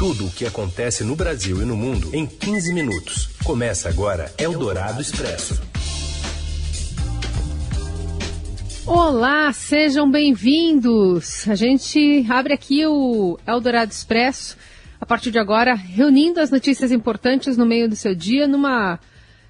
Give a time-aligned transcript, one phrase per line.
[0.00, 3.28] Tudo o que acontece no Brasil e no mundo em 15 minutos.
[3.44, 5.60] Começa agora Eldorado Expresso.
[8.86, 11.46] Olá, sejam bem-vindos.
[11.46, 14.56] A gente abre aqui o Eldorado Expresso
[14.98, 18.98] a partir de agora, reunindo as notícias importantes no meio do seu dia numa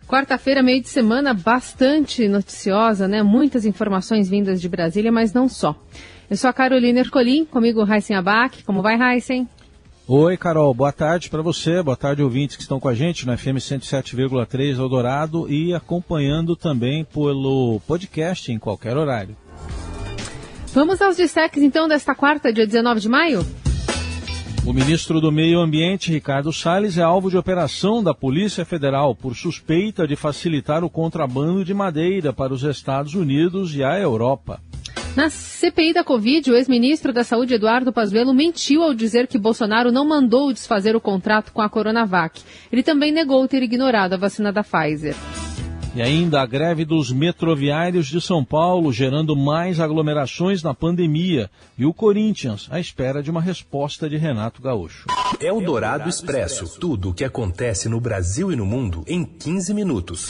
[0.09, 3.23] Quarta-feira, meio de semana, bastante noticiosa, né?
[3.23, 5.80] Muitas informações vindas de Brasília, mas não só.
[6.29, 8.64] Eu sou a Carolina Ercolim, comigo Heisen Abac.
[8.64, 9.48] Como vai, Heisen?
[10.13, 10.75] Oi, Carol.
[10.75, 11.81] Boa tarde para você.
[11.85, 17.05] Boa tarde, ouvintes que estão com a gente no FM 107,3 Eldorado e acompanhando também
[17.05, 19.37] pelo podcast em qualquer horário.
[20.75, 23.47] Vamos aos destaques, então, desta quarta, dia 19 de maio?
[24.67, 29.37] O ministro do Meio Ambiente, Ricardo Salles, é alvo de operação da Polícia Federal por
[29.37, 34.61] suspeita de facilitar o contrabando de madeira para os Estados Unidos e a Europa.
[35.16, 39.91] Na CPI da Covid, o ex-ministro da Saúde, Eduardo Pazuello, mentiu ao dizer que Bolsonaro
[39.91, 42.41] não mandou desfazer o contrato com a Coronavac.
[42.70, 45.17] Ele também negou ter ignorado a vacina da Pfizer.
[45.97, 51.50] E ainda a greve dos metroviários de São Paulo, gerando mais aglomerações na pandemia.
[51.77, 55.06] E o Corinthians, à espera de uma resposta de Renato Gaúcho.
[55.41, 56.78] É o Dourado Expresso.
[56.78, 60.28] Tudo o que acontece no Brasil e no mundo em 15 minutos.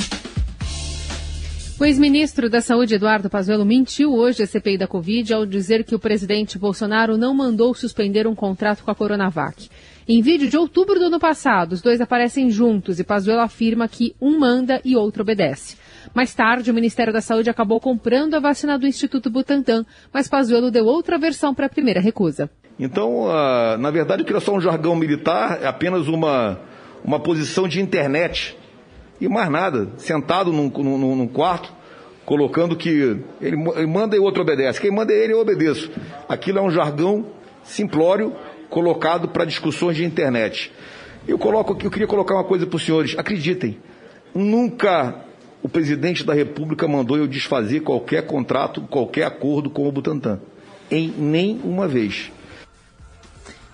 [1.81, 5.95] O ex-ministro da Saúde, Eduardo Pazuello, mentiu hoje à CPI da Covid ao dizer que
[5.95, 9.71] o presidente Bolsonaro não mandou suspender um contrato com a Coronavac.
[10.07, 14.15] Em vídeo de outubro do ano passado, os dois aparecem juntos e Pazuello afirma que
[14.21, 15.79] um manda e outro obedece.
[16.13, 20.71] Mais tarde, o Ministério da Saúde acabou comprando a vacina do Instituto Butantan, mas Pazuello
[20.71, 22.51] deu outra versão para a primeira recusa.
[22.79, 26.61] Então, uh, na verdade, aquilo é só um jargão militar, é apenas uma,
[27.03, 28.60] uma posição de internet
[29.21, 29.89] e mais nada.
[29.97, 31.73] Sentado num, num, num quarto,
[32.25, 34.81] colocando que ele, ele manda e outro obedece.
[34.81, 35.91] Quem manda é ele, eu obedeço.
[36.29, 37.27] Aquilo é um jargão
[37.63, 38.35] simplório
[38.69, 40.73] colocado para discussões de internet.
[41.27, 43.19] Eu, coloco, eu queria colocar uma coisa para os senhores.
[43.19, 43.79] Acreditem,
[44.35, 45.25] nunca
[45.63, 50.41] o presidente da República mandou eu desfazer qualquer contrato, qualquer acordo com o Butantan.
[50.91, 52.33] Em nenhuma vez.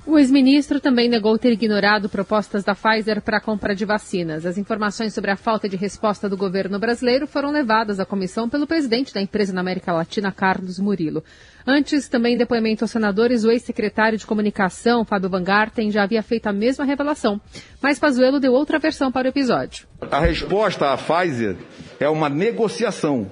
[0.06, 4.47] O ex-ministro também negou ter ignorado propostas da Pfizer para a compra de vacinas.
[4.47, 8.69] As informações sobre a falta de resposta do governo brasileiro foram levadas à comissão pelo
[8.69, 11.25] presidente da empresa na América Latina, Carlos Murilo.
[11.67, 16.47] Antes, também depoimento aos senadores, o ex-secretário de comunicação, Fábio Van Garten, já havia feito
[16.47, 17.41] a mesma revelação.
[17.83, 19.88] Mas Pazuello deu outra versão para o episódio.
[20.09, 21.56] A resposta à Pfizer
[21.99, 23.28] é uma negociação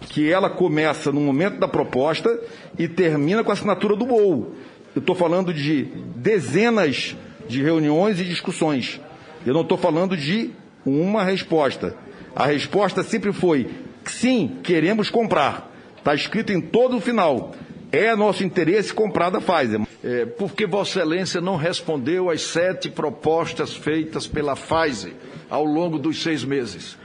[0.00, 2.30] que ela começa no momento da proposta
[2.78, 4.54] e termina com a assinatura do BOU.
[4.98, 5.84] Eu estou falando de
[6.16, 7.16] dezenas
[7.46, 9.00] de reuniões e discussões.
[9.46, 10.50] Eu não estou falando de
[10.84, 11.96] uma resposta.
[12.34, 13.70] A resposta sempre foi:
[14.04, 15.72] sim, queremos comprar.
[15.96, 17.54] Está escrito em todo o final.
[17.92, 19.82] É nosso interesse comprar da Pfizer.
[20.02, 25.12] É, por que Vossa Excelência não respondeu às sete propostas feitas pela Pfizer
[25.48, 26.98] ao longo dos seis meses?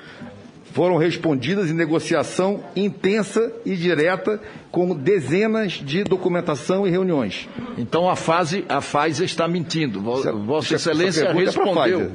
[0.73, 4.41] Foram respondidas em negociação intensa e direta
[4.71, 7.47] com dezenas de documentação e reuniões.
[7.77, 10.01] Então a, fase, a Pfizer está mentindo.
[10.01, 12.11] Vossa Excelência é respondeu.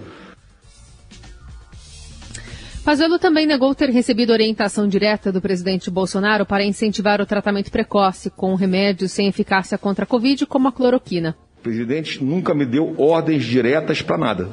[2.85, 8.29] Pazuello também negou ter recebido orientação direta do presidente Bolsonaro para incentivar o tratamento precoce
[8.29, 11.37] com remédios sem eficácia contra a Covid, como a cloroquina.
[11.61, 14.49] O presidente nunca me deu ordens diretas para nada.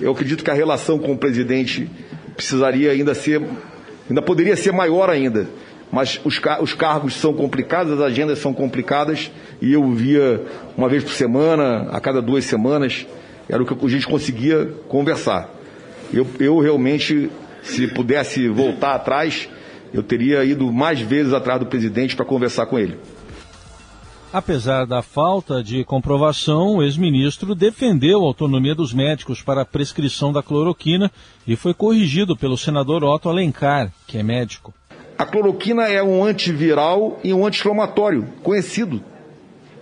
[0.00, 1.90] Eu acredito que a relação com o presidente
[2.40, 3.42] precisaria ainda ser,
[4.08, 5.46] ainda poderia ser maior ainda.
[5.92, 9.30] Mas os, os cargos são complicados, as agendas são complicadas,
[9.60, 10.42] e eu via
[10.76, 13.06] uma vez por semana, a cada duas semanas,
[13.48, 15.50] era o que a gente conseguia conversar.
[16.12, 17.30] Eu, eu realmente
[17.62, 19.48] se pudesse voltar atrás,
[19.92, 22.96] eu teria ido mais vezes atrás do presidente para conversar com ele.
[24.32, 30.32] Apesar da falta de comprovação, o ex-ministro defendeu a autonomia dos médicos para a prescrição
[30.32, 31.10] da cloroquina
[31.44, 34.72] e foi corrigido pelo senador Otto Alencar, que é médico.
[35.18, 39.02] A cloroquina é um antiviral e um anti-inflamatório conhecido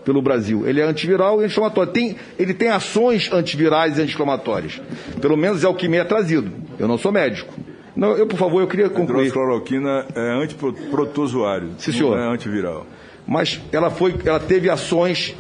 [0.02, 0.66] pelo Brasil.
[0.66, 1.92] Ele é antiviral e anti-inflamatório.
[1.92, 4.80] Tem, ele tem ações antivirais e anti-inflamatórias.
[5.20, 6.50] Pelo menos é o que me é trazido.
[6.78, 7.52] Eu não sou médico.
[7.94, 9.28] Não, eu, por favor, eu queria concluir.
[9.28, 12.16] A cloroquina é antiprotozoário, Sim, senhor.
[12.16, 12.86] não é antiviral.
[13.28, 15.36] Mas ela, foi, ela teve ações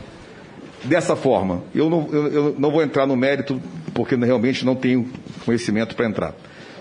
[0.84, 1.62] dessa forma.
[1.74, 3.60] Eu não, eu, eu não vou entrar no mérito,
[3.94, 5.08] porque realmente não tenho
[5.46, 6.34] conhecimento para entrar.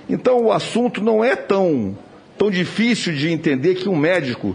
[0.09, 1.97] Então, o assunto não é tão,
[2.37, 4.53] tão difícil de entender que um médico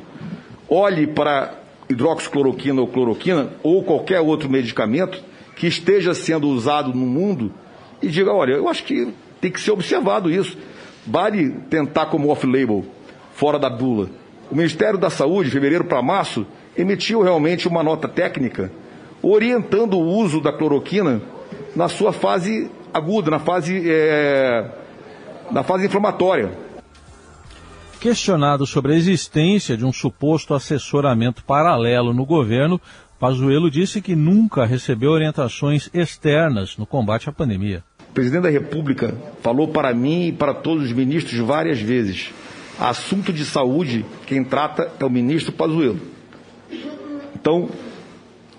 [0.68, 1.54] olhe para
[1.88, 5.22] hidroxicloroquina ou cloroquina ou qualquer outro medicamento
[5.56, 7.50] que esteja sendo usado no mundo
[8.02, 10.56] e diga, olha, eu acho que tem que ser observado isso.
[11.06, 12.84] Vale tentar como off-label,
[13.34, 14.10] fora da bula.
[14.52, 16.46] O Ministério da Saúde, de fevereiro para março,
[16.76, 18.70] emitiu realmente uma nota técnica
[19.22, 21.22] orientando o uso da cloroquina
[21.74, 24.70] na sua fase aguda, na fase, é,
[25.50, 26.52] na fase inflamatória.
[27.98, 32.78] Questionado sobre a existência de um suposto assessoramento paralelo no governo,
[33.18, 37.82] Pazuello disse que nunca recebeu orientações externas no combate à pandemia.
[38.10, 42.34] O presidente da República falou para mim e para todos os ministros várias vezes:
[42.78, 46.00] assunto de saúde, quem trata é o ministro Pazuello.
[47.34, 47.68] Então,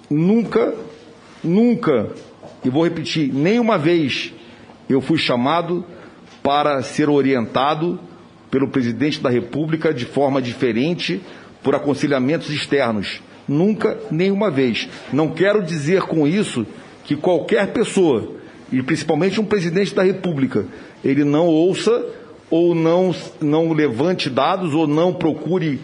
[0.10, 0.74] nunca,
[1.44, 2.12] nunca,
[2.64, 4.34] e vou repetir, nenhuma vez
[4.90, 5.86] eu fui chamado
[6.42, 8.00] para ser orientado
[8.52, 11.22] pelo presidente da República de forma diferente
[11.64, 13.22] por aconselhamentos externos.
[13.48, 14.88] Nunca, nenhuma vez.
[15.12, 16.66] Não quero dizer com isso
[17.04, 18.36] que qualquer pessoa,
[18.72, 20.66] e principalmente um presidente da República,
[21.04, 22.06] ele não ouça
[22.54, 25.82] ou não, não levante dados ou não procure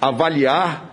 [0.00, 0.90] avaliar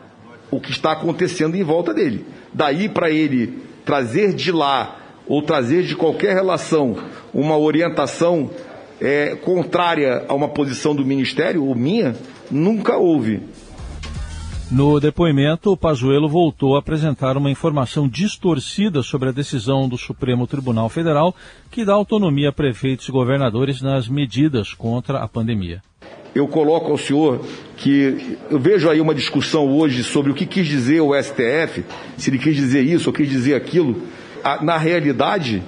[0.51, 2.25] o que está acontecendo em volta dele.
[2.53, 6.97] Daí para ele trazer de lá ou trazer de qualquer relação
[7.33, 8.49] uma orientação
[8.99, 12.17] é, contrária a uma posição do Ministério, ou minha,
[12.51, 13.43] nunca houve.
[14.73, 20.47] No depoimento, o Pazuello voltou a apresentar uma informação distorcida sobre a decisão do Supremo
[20.47, 21.35] Tribunal Federal
[21.69, 25.79] que dá autonomia a prefeitos e governadores nas medidas contra a pandemia.
[26.33, 27.45] Eu coloco ao senhor
[27.77, 31.85] que eu vejo aí uma discussão hoje sobre o que quis dizer o STF,
[32.17, 34.01] se ele quis dizer isso ou quis dizer aquilo.
[34.63, 35.61] Na realidade,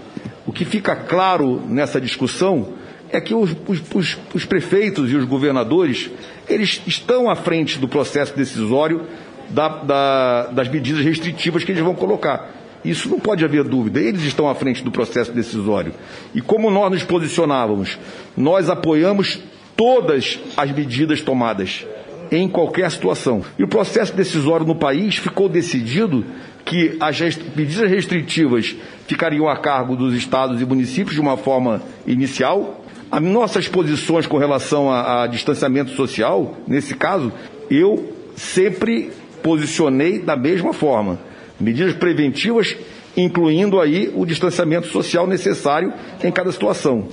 [0.48, 2.74] o que fica claro nessa discussão
[3.12, 3.56] é que os,
[3.94, 6.10] os, os, prefeitos e os governadores
[6.48, 9.08] eles estão à frente do processo decisório
[9.50, 12.52] da, da, das medidas restritivas que eles vão colocar.
[12.84, 14.00] Isso não pode haver dúvida.
[14.00, 15.94] Eles estão à frente do processo decisório.
[16.34, 17.98] E como nós nos posicionávamos,
[18.38, 19.40] nós apoiamos
[19.76, 21.86] todas as medidas tomadas
[22.32, 23.44] em qualquer situação.
[23.58, 26.26] E o processo decisório no país ficou decidido
[26.64, 27.20] que as
[27.56, 28.76] medidas restritivas
[29.08, 34.38] ficariam a cargo dos estados e municípios de uma forma inicial, as nossas posições com
[34.38, 37.31] relação a, a distanciamento social, nesse caso,
[37.69, 39.12] eu sempre
[39.42, 41.19] posicionei da mesma forma.
[41.60, 42.75] Medidas preventivas,
[43.16, 45.94] incluindo aí o distanciamento social necessário
[46.24, 47.07] em cada situação.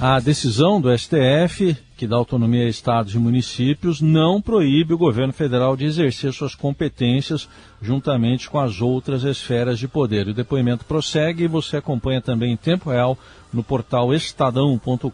[0.00, 5.32] A decisão do STF, que dá autonomia a estados e municípios, não proíbe o governo
[5.32, 7.48] federal de exercer suas competências
[7.80, 10.28] juntamente com as outras esferas de poder.
[10.28, 13.18] O depoimento prossegue e você acompanha também em tempo real
[13.52, 15.08] no portal estadão.com.br.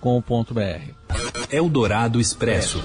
[1.51, 2.81] Eldorado Expresso.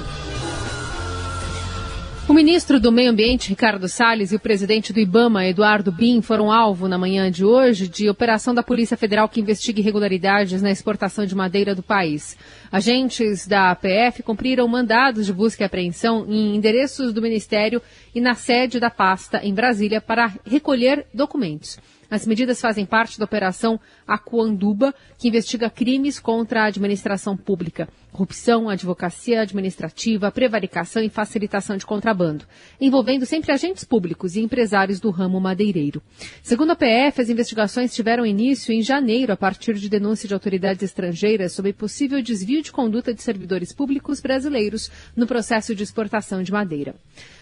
[2.27, 6.51] O ministro do Meio Ambiente, Ricardo Salles, e o presidente do Ibama, Eduardo Bin, foram
[6.51, 11.23] alvo na manhã de hoje de operação da Polícia Federal que investiga irregularidades na exportação
[11.23, 12.35] de madeira do país.
[12.71, 17.79] Agentes da APF cumpriram mandados de busca e apreensão em endereços do Ministério
[18.13, 21.77] e na sede da pasta em Brasília para recolher documentos.
[22.15, 23.77] As medidas fazem parte da Operação
[24.07, 31.85] Acuanduba, que investiga crimes contra a administração pública, corrupção, advocacia administrativa, prevaricação e facilitação de
[31.85, 32.45] contrabando,
[32.79, 36.01] envolvendo sempre agentes públicos e empresários do ramo madeireiro.
[36.41, 40.83] Segundo a PF, as investigações tiveram início em janeiro a partir de denúncia de autoridades
[40.83, 46.53] estrangeiras sobre possível desvio de conduta de servidores públicos brasileiros no processo de exportação de
[46.53, 46.95] madeira.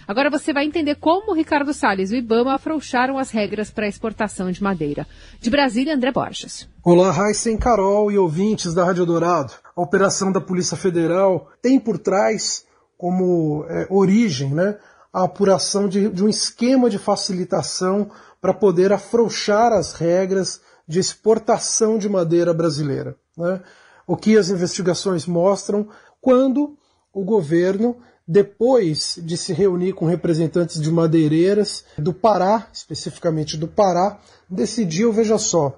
[0.08, 3.90] Agora você vai entender como Ricardo Salles e o Ibama afrouxaram as regras para a
[3.90, 5.08] exportação de madeira.
[5.40, 6.68] De Brasília, André Borges.
[6.84, 9.54] Olá, Raíssen Carol e ouvintes da Rádio Dourado.
[9.76, 12.66] A operação da Polícia Federal tem por trás
[12.98, 14.78] como é, origem né,
[15.12, 18.10] a apuração de, de um esquema de facilitação
[18.42, 23.16] para poder afrouxar as regras de exportação de madeira brasileira.
[23.38, 23.62] Né?
[24.06, 25.88] O que as investigações mostram
[26.19, 26.78] quando
[27.14, 34.19] o governo depois de se reunir com representantes de madeireiras do Pará, especificamente do Pará,
[34.49, 35.77] decidiu, veja só,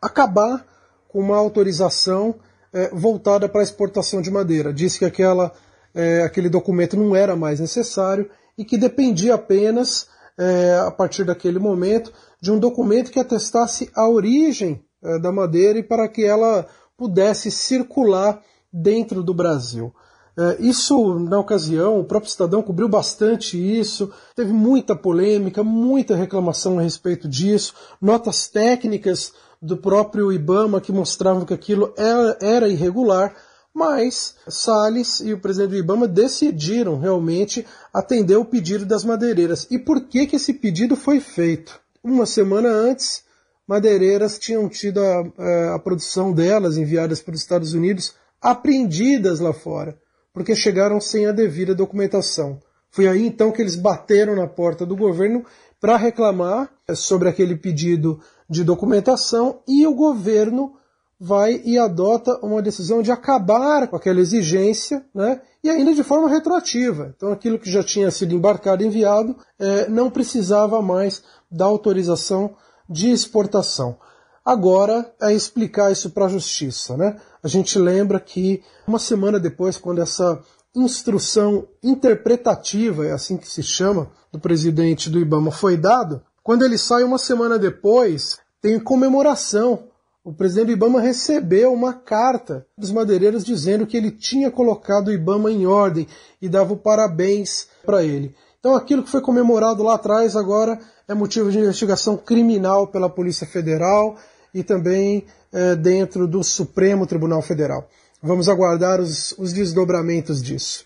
[0.00, 0.64] acabar
[1.08, 2.36] com uma autorização
[2.72, 4.72] é, voltada para a exportação de madeira.
[4.72, 5.52] Disse que aquela,
[5.94, 10.08] é, aquele documento não era mais necessário e que dependia apenas,
[10.38, 14.84] é, a partir daquele momento, de um documento que atestasse a origem
[15.20, 16.64] da madeira e para que ela
[16.96, 18.40] pudesse circular
[18.72, 19.92] dentro do Brasil.
[20.34, 26.78] É, isso, na ocasião, o próprio Estadão cobriu bastante isso, teve muita polêmica, muita reclamação
[26.78, 31.92] a respeito disso, notas técnicas do próprio Ibama que mostravam que aquilo
[32.40, 33.34] era, irregular,
[33.74, 39.66] mas Salles e o presidente do Ibama decidiram realmente atender o pedido das madeireiras.
[39.70, 41.78] E por que, que esse pedido foi feito?
[42.02, 43.22] Uma semana antes,
[43.66, 49.96] madeireiras tinham tido a, a produção delas, enviadas para os Estados Unidos, apreendidas lá fora
[50.32, 52.60] porque chegaram sem a devida documentação.
[52.90, 55.44] Foi aí então que eles bateram na porta do governo
[55.80, 60.74] para reclamar sobre aquele pedido de documentação e o governo
[61.18, 65.40] vai e adota uma decisão de acabar com aquela exigência, né?
[65.62, 67.14] E ainda de forma retroativa.
[67.16, 72.56] Então, aquilo que já tinha sido embarcado e enviado é, não precisava mais da autorização
[72.90, 73.96] de exportação.
[74.44, 77.16] Agora é explicar isso para a justiça, né?
[77.42, 80.40] A gente lembra que uma semana depois, quando essa
[80.74, 86.78] instrução interpretativa, é assim que se chama, do presidente do IBAMA foi dado, quando ele
[86.78, 89.90] sai uma semana depois, tem comemoração
[90.24, 95.12] o presidente do Ibama recebeu uma carta dos madeireiros dizendo que ele tinha colocado o
[95.12, 96.06] Ibama em ordem
[96.40, 98.32] e dava parabéns para ele.
[98.60, 103.48] Então aquilo que foi comemorado lá atrás agora é motivo de investigação criminal pela Polícia
[103.48, 104.16] Federal
[104.54, 107.88] e também é, dentro do Supremo Tribunal Federal.
[108.22, 110.84] Vamos aguardar os, os desdobramentos disso.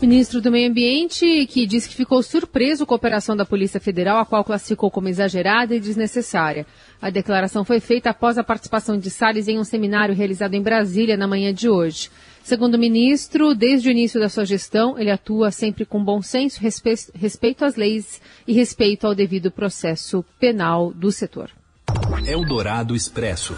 [0.00, 4.18] Ministro do Meio Ambiente, que disse que ficou surpreso com a operação da Polícia Federal,
[4.18, 6.64] a qual classificou como exagerada e desnecessária.
[7.02, 11.16] A declaração foi feita após a participação de Salles em um seminário realizado em Brasília
[11.16, 12.10] na manhã de hoje.
[12.44, 16.60] Segundo o ministro, desde o início da sua gestão, ele atua sempre com bom senso,
[17.14, 21.57] respeito às leis e respeito ao devido processo penal do setor.
[22.26, 23.54] Eldorado Expresso.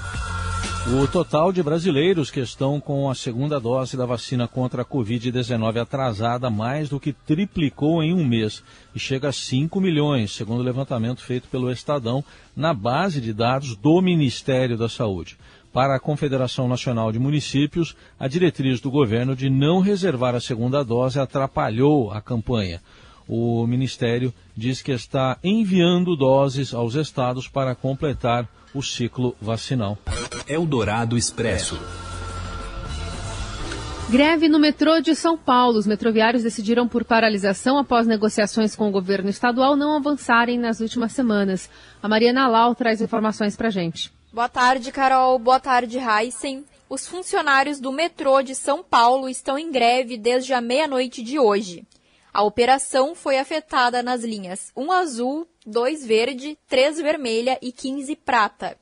[0.87, 5.81] O total de brasileiros que estão com a segunda dose da vacina contra a Covid-19
[5.81, 8.63] atrasada mais do que triplicou em um mês
[8.95, 12.25] e chega a 5 milhões, segundo o levantamento feito pelo Estadão
[12.57, 15.37] na base de dados do Ministério da Saúde.
[15.73, 20.83] Para a Confederação Nacional de Municípios, a diretriz do governo de não reservar a segunda
[20.83, 22.81] dose atrapalhou a campanha.
[23.29, 29.99] O Ministério diz que está enviando doses aos estados para completar o ciclo vacinal.
[30.49, 31.79] Eldorado Expresso.
[34.11, 35.79] Greve no metrô de São Paulo.
[35.79, 41.13] Os metroviários decidiram por paralisação após negociações com o governo estadual não avançarem nas últimas
[41.13, 41.71] semanas.
[42.03, 44.13] A Mariana Lau traz informações para gente.
[44.33, 45.39] Boa tarde, Carol.
[45.39, 46.65] Boa tarde, Heisen.
[46.89, 51.85] Os funcionários do metrô de São Paulo estão em greve desde a meia-noite de hoje.
[52.33, 58.77] A operação foi afetada nas linhas 1 azul, 2 verde, 3 vermelha e 15 prata.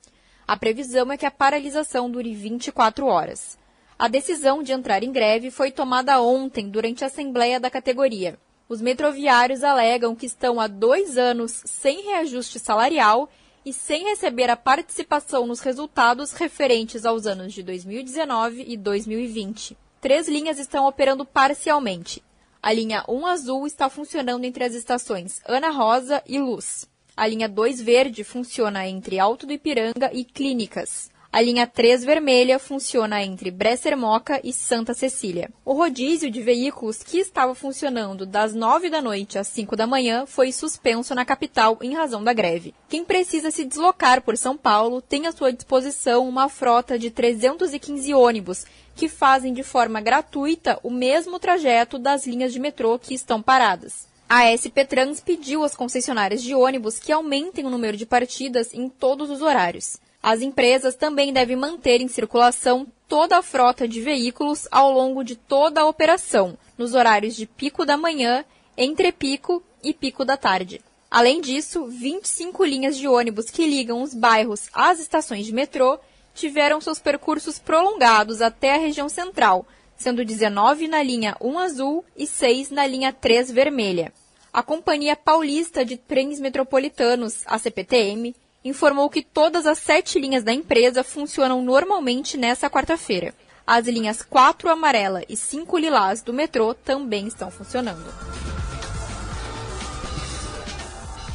[0.46, 3.58] A previsão é que a paralisação dure 24 horas.
[3.98, 8.38] A decisão de entrar em greve foi tomada ontem, durante a assembleia da categoria.
[8.68, 13.30] Os metroviários alegam que estão há dois anos sem reajuste salarial
[13.64, 19.76] e sem receber a participação nos resultados referentes aos anos de 2019 e 2020.
[20.00, 22.22] Três linhas estão operando parcialmente.
[22.60, 26.88] A linha 1 azul está funcionando entre as estações Ana Rosa e Luz.
[27.16, 31.08] A linha 2 verde funciona entre Alto do Ipiranga e Clínicas.
[31.30, 35.50] A linha 3 vermelha funciona entre Bresser Moca e Santa Cecília.
[35.62, 40.24] O rodízio de veículos que estava funcionando das 9 da noite às 5 da manhã
[40.24, 42.74] foi suspenso na capital em razão da greve.
[42.88, 48.14] Quem precisa se deslocar por São Paulo tem à sua disposição uma frota de 315
[48.14, 48.64] ônibus
[48.96, 54.08] que fazem de forma gratuita o mesmo trajeto das linhas de metrô que estão paradas.
[54.26, 58.88] A SP Trans pediu às concessionárias de ônibus que aumentem o número de partidas em
[58.88, 59.98] todos os horários.
[60.22, 65.36] As empresas também devem manter em circulação toda a frota de veículos ao longo de
[65.36, 68.44] toda a operação, nos horários de pico da manhã,
[68.76, 70.80] entre pico e pico da tarde.
[71.10, 75.98] Além disso, 25 linhas de ônibus que ligam os bairros às estações de metrô
[76.34, 82.26] tiveram seus percursos prolongados até a região central, sendo 19 na linha 1 azul e
[82.26, 84.12] 6 na linha 3 vermelha.
[84.52, 88.34] A Companhia Paulista de Trens Metropolitanos, a CPTM,
[88.64, 93.34] informou que todas as sete linhas da empresa funcionam normalmente nesta quarta-feira.
[93.66, 98.57] As linhas 4 amarela e 5 lilás do metrô também estão funcionando.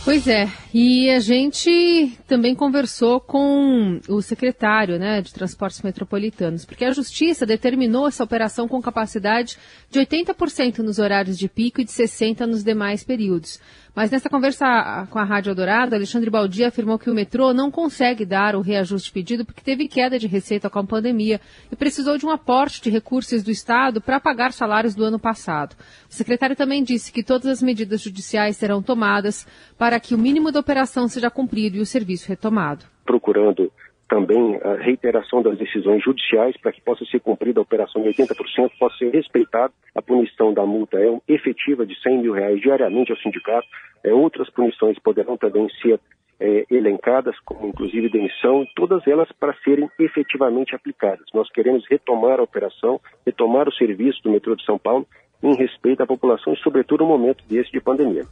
[0.06, 6.84] Pois é, e a gente também conversou com o secretário né, de Transportes Metropolitanos, porque
[6.84, 9.58] a Justiça determinou essa operação com capacidade
[9.90, 13.62] de 80% nos horários de pico e de 60% nos demais períodos.
[13.96, 18.26] Mas nessa conversa com a Rádio Eldorado, Alexandre Baldi afirmou que o metrô não consegue
[18.26, 21.40] dar o reajuste pedido porque teve queda de receita com a pandemia
[21.72, 25.76] e precisou de um aporte de recursos do Estado para pagar salários do ano passado.
[26.10, 29.46] O secretário também disse que todas as medidas judiciais serão tomadas
[29.78, 32.86] para que o mínimo da operação seja cumprido e o serviço retomado.
[33.06, 33.72] Procurando
[34.08, 38.72] também a reiteração das decisões judiciais para que possa ser cumprida a operação de 80%,
[38.78, 43.18] possa ser respeitada a punição da multa é efetiva de 100 mil reais diariamente ao
[43.18, 43.68] sindicato.
[44.04, 46.00] É, outras punições poderão também ser
[46.40, 51.26] é, elencadas, como inclusive demissão, todas elas para serem efetivamente aplicadas.
[51.34, 55.08] Nós queremos retomar a operação, retomar o serviço do metrô de São Paulo
[55.42, 58.26] em respeito à população sobretudo, no momento desse de pandemia.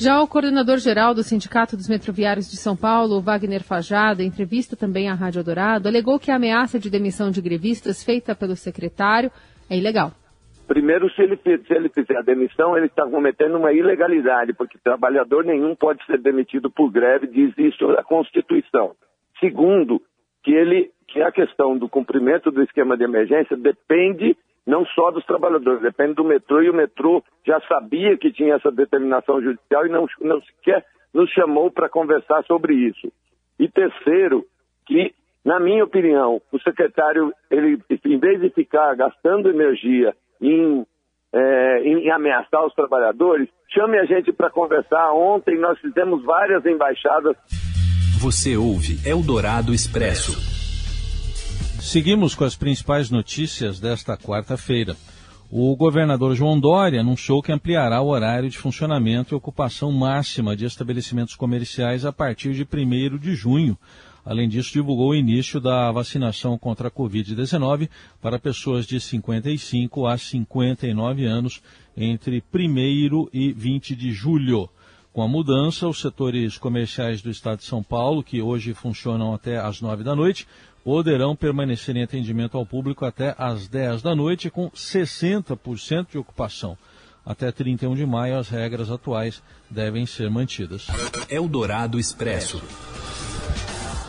[0.00, 5.08] Já o coordenador-geral do Sindicato dos Metroviários de São Paulo, Wagner Fajada, em entrevista também
[5.08, 9.28] à Rádio Dourado, alegou que a ameaça de demissão de grevistas feita pelo secretário
[9.68, 10.12] é ilegal.
[10.68, 15.44] Primeiro, se ele, se ele fizer a demissão, ele está cometendo uma ilegalidade, porque trabalhador
[15.44, 18.92] nenhum pode ser demitido por greve, diz isso a Constituição.
[19.40, 20.00] Segundo,
[20.44, 24.36] que ele que a questão do cumprimento do esquema de emergência depende
[24.68, 28.70] não só dos trabalhadores, depende do metrô, e o metrô já sabia que tinha essa
[28.70, 33.10] determinação judicial e não, não sequer nos chamou para conversar sobre isso.
[33.58, 34.44] E terceiro,
[34.86, 40.86] que, na minha opinião, o secretário, ele, em vez de ficar gastando energia em,
[41.32, 45.12] é, em ameaçar os trabalhadores, chame a gente para conversar.
[45.14, 47.34] Ontem nós fizemos várias embaixadas.
[48.20, 50.57] Você ouve Eldorado Expresso.
[51.80, 54.96] Seguimos com as principais notícias desta quarta-feira.
[55.50, 60.66] O governador João Dória anunciou que ampliará o horário de funcionamento e ocupação máxima de
[60.66, 63.78] estabelecimentos comerciais a partir de 1 de junho.
[64.24, 67.88] Além disso, divulgou o início da vacinação contra a Covid-19
[68.20, 71.62] para pessoas de 55 a 59 anos
[71.96, 74.68] entre 1 e 20 de julho.
[75.18, 79.58] Com a mudança, os setores comerciais do Estado de São Paulo, que hoje funcionam até
[79.58, 80.46] às 9 da noite,
[80.84, 86.76] poderão permanecer em atendimento ao público até às 10 da noite, com 60% de ocupação.
[87.24, 90.86] Até 31 de maio, as regras atuais devem ser mantidas.
[91.28, 92.62] Eldorado Expresso.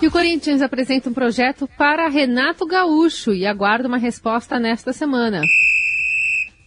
[0.02, 5.42] E o Corinthians apresenta um projeto para Renato Gaúcho e aguarda uma resposta nesta semana.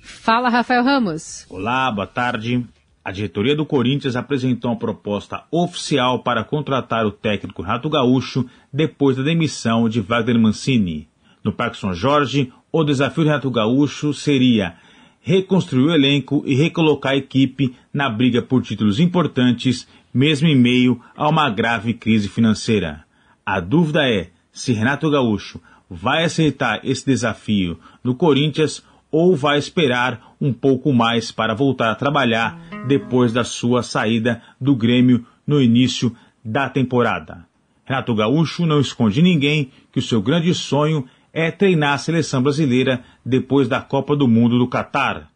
[0.03, 1.47] Fala, Rafael Ramos.
[1.49, 2.67] Olá, boa tarde.
[3.05, 9.17] A diretoria do Corinthians apresentou uma proposta oficial para contratar o técnico Renato Gaúcho depois
[9.17, 11.09] da demissão de Wagner Mancini.
[11.43, 14.77] No Parque São Jorge, o desafio do Renato Gaúcho seria
[15.21, 21.01] reconstruir o elenco e recolocar a equipe na briga por títulos importantes, mesmo em meio
[21.17, 23.05] a uma grave crise financeira.
[23.45, 30.35] A dúvida é se Renato Gaúcho vai aceitar esse desafio no Corinthians ou vai esperar
[30.41, 36.17] um pouco mais para voltar a trabalhar depois da sua saída do Grêmio no início
[36.43, 37.47] da temporada.
[37.85, 43.05] Renato Gaúcho não esconde ninguém que o seu grande sonho é treinar a seleção brasileira
[43.25, 45.31] depois da Copa do Mundo do Catar.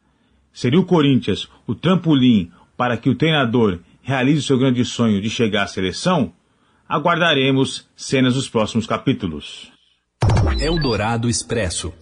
[0.53, 5.29] Seria o Corinthians o trampolim para que o treinador realize o seu grande sonho de
[5.29, 6.33] chegar à seleção?
[6.89, 9.71] Aguardaremos cenas dos próximos capítulos.
[10.61, 11.93] Eldorado Expresso.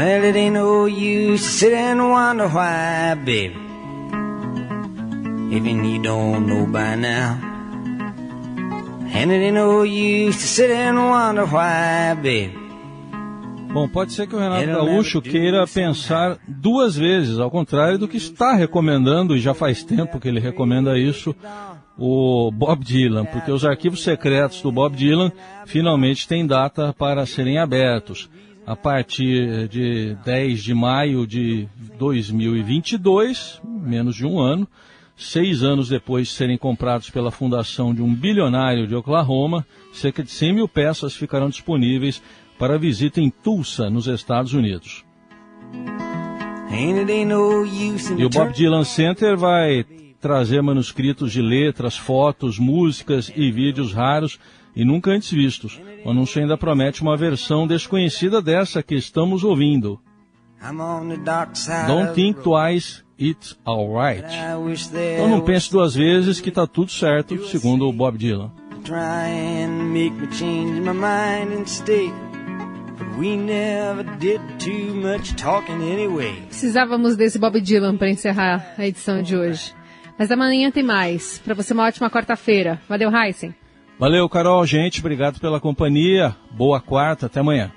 [0.00, 3.54] Well, it ain't no use to sit and wonder why, baby.
[5.54, 7.38] Even you don't know by now.
[9.12, 12.56] And it ain't no use to sit and wonder why, baby.
[13.74, 18.16] Bom, pode ser que o Renato Gaúcho queira pensar duas vezes, ao contrário do que
[18.16, 21.36] está recomendando, e já faz tempo que ele recomenda isso,
[21.98, 25.30] o Bob Dylan, porque os arquivos secretos do Bob Dylan
[25.66, 28.30] finalmente têm data para serem abertos
[28.70, 31.66] a partir de 10 de maio de
[31.98, 34.68] 2022, menos de um ano,
[35.16, 40.30] seis anos depois de serem comprados pela fundação de um bilionário de Oklahoma, cerca de
[40.30, 42.22] 100 mil peças ficarão disponíveis
[42.60, 45.04] para visita em Tulsa, nos Estados Unidos.
[48.16, 49.84] E o Bob Dylan Center vai
[50.20, 54.38] trazer manuscritos de letras, fotos, músicas e vídeos raros
[54.74, 55.80] e nunca antes vistos.
[56.04, 60.00] O anúncio ainda promete uma versão desconhecida dessa que estamos ouvindo.
[61.86, 64.24] Don't think twice, it's alright.
[65.14, 68.50] Então não pense duas vezes que está tudo certo, segundo o Bob Dylan.
[76.46, 79.74] Precisávamos desse Bob Dylan para encerrar a edição de hoje.
[80.18, 81.38] Mas amanhã tem mais.
[81.38, 82.80] Para você, uma ótima quarta-feira.
[82.86, 83.54] Valeu, Heisen.
[84.00, 85.00] Valeu, Carol, gente.
[85.00, 86.34] Obrigado pela companhia.
[86.52, 87.26] Boa quarta.
[87.26, 87.70] Até amanhã.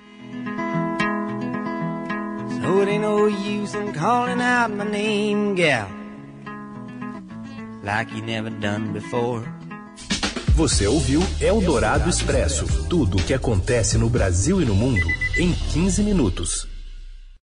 [2.62, 5.89] So it ain't no use in calling out my name, gal.
[7.83, 9.43] Like you never done before.
[10.55, 15.05] Você ouviu Eldorado Expresso tudo o que acontece no Brasil e no mundo
[15.38, 16.72] em 15 minutos.